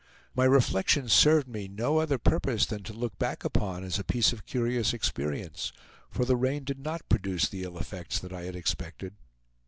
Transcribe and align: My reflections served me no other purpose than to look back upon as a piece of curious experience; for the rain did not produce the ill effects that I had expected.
My 0.33 0.45
reflections 0.45 1.13
served 1.13 1.47
me 1.47 1.67
no 1.67 1.99
other 1.99 2.17
purpose 2.17 2.65
than 2.65 2.81
to 2.85 2.91
look 2.93 3.19
back 3.19 3.45
upon 3.45 3.83
as 3.83 3.99
a 3.99 4.03
piece 4.03 4.33
of 4.33 4.47
curious 4.47 4.93
experience; 4.93 5.71
for 6.09 6.25
the 6.25 6.35
rain 6.35 6.63
did 6.63 6.79
not 6.79 7.07
produce 7.07 7.47
the 7.47 7.61
ill 7.61 7.77
effects 7.77 8.17
that 8.17 8.33
I 8.33 8.45
had 8.45 8.55
expected. 8.55 9.13